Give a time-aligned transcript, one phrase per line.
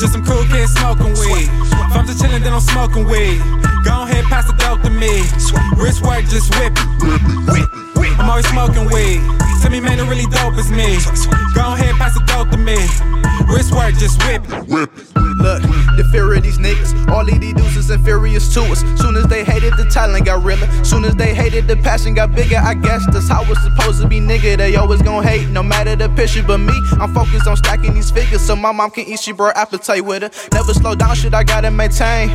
[0.00, 1.50] Just some cool kids smoking weed.
[1.52, 3.38] If I'm just chillin', then I'm smoking weed.
[3.84, 5.20] Go ahead, pass the dope to me.
[5.76, 8.18] Wrist work, just whip it.
[8.18, 9.20] I'm always smoking weed.
[9.60, 10.96] Tell me, man, the really dope is me.
[11.54, 12.78] Go ahead, pass the dope to me.
[13.52, 15.19] Wrist work, just whip it.
[16.30, 17.08] Fear of these niggas.
[17.10, 18.80] All of these dudes is inferior to us.
[19.00, 20.68] Soon as they hated the talent got realer.
[20.84, 22.56] Soon as they hated the passion got bigger.
[22.56, 24.56] I guess that's how it's supposed to be, nigga.
[24.56, 26.42] They always gon' hate, no matter the picture.
[26.42, 29.20] But me, I'm focused on stacking these figures so my mom can eat.
[29.20, 30.30] She brought appetite with her.
[30.52, 32.30] Never slow down, shit I gotta maintain.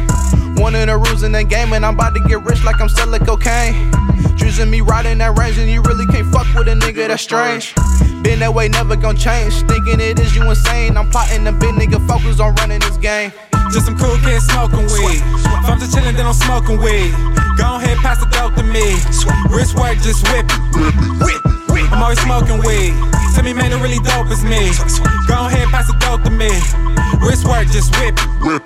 [0.57, 2.89] One of the rules in the game, and I'm about to get rich like I'm
[2.89, 3.91] selling cocaine.
[4.37, 7.73] Choosing me riding that range, and you really can't fuck with a nigga that's strange.
[8.23, 9.53] Been that way, never gon' change.
[9.67, 10.97] Thinking it is you insane.
[10.97, 13.31] I'm plotting the big nigga focus on running this game.
[13.75, 15.19] Just some cool kids smoking weed.
[15.19, 17.11] If I'm just chillin', then I'm smoking weed.
[17.57, 18.95] Go ahead, pass the dope to me.
[19.53, 21.91] Wrist work, just whip it.
[21.91, 22.95] I'm always smoking weed.
[23.35, 24.71] Tell me, man, the really dope is me.
[25.27, 26.47] Go ahead, pass the dope to me.
[27.19, 28.63] Wrist work, just whip it.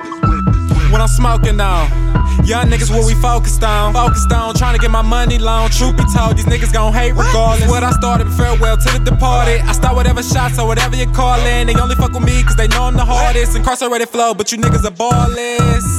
[0.91, 2.08] What I'm smoking on.
[2.45, 3.93] Young niggas, what we focused on.
[3.93, 5.69] Focused on trying to get my money long.
[5.69, 7.69] Truth be told, these niggas gon' hate regardless.
[7.69, 9.61] What I started, farewell to the departed.
[9.61, 11.67] I start whatever shots or whatever you callin'.
[11.67, 13.55] They only fuck with me cause they know I'm the hardest.
[13.55, 15.98] Incarcerated flow, but you niggas are ballless.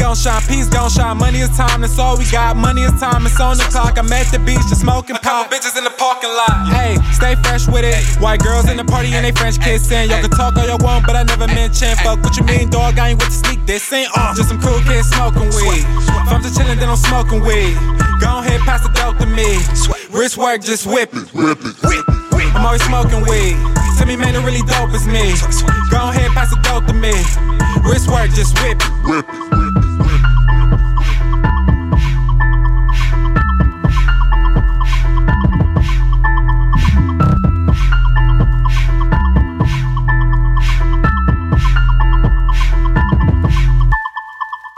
[0.00, 1.18] Gon' shine, peace gon' shine.
[1.18, 2.56] Money is time, that's all we got.
[2.56, 3.98] Money is time, it's on the clock.
[3.98, 5.52] I'm at the beach, just smoking pot.
[5.52, 6.72] bitches in the parking lot.
[6.72, 8.00] Hey, stay fresh with it.
[8.16, 10.08] White girls in the party and they French kissing.
[10.08, 11.94] Y'all can talk all you want, but I never mention.
[12.00, 12.98] Fuck what you mean, dog.
[12.98, 13.92] I ain't with the sneak this.
[13.92, 14.32] Ain't uh.
[14.34, 15.84] Just some cool kids smoking weed.
[15.84, 17.76] If I'm just chillin', then I'm smoking weed.
[18.24, 19.60] Go ahead, pass the dope to me.
[20.16, 21.28] Wrist work, just whip it.
[21.36, 21.76] Whip it.
[21.84, 22.56] Whip it.
[22.56, 23.52] I'm always smoking weed.
[24.00, 25.36] Tell me, man, the really dope is me.
[25.92, 27.12] Go ahead, pass the dope to me.
[27.84, 28.90] Wrist work, just whip it.
[29.04, 29.59] whip it.